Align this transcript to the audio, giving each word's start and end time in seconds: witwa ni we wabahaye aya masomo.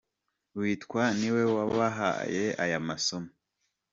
witwa 0.59 1.03
ni 1.19 1.29
we 1.35 1.43
wabahaye 1.55 2.45
aya 2.63 2.79
masomo. 2.87 3.29